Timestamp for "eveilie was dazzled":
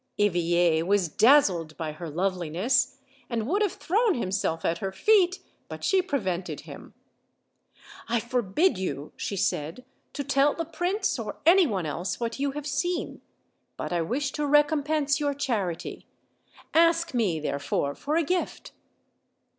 0.17-1.77